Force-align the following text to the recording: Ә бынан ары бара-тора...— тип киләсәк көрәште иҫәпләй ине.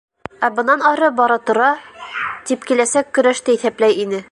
Ә 0.45 0.47
бынан 0.59 0.85
ары 0.91 1.09
бара-тора...— 1.19 1.67
тип 2.51 2.67
киләсәк 2.71 3.15
көрәште 3.19 3.59
иҫәпләй 3.59 4.03
ине. 4.07 4.19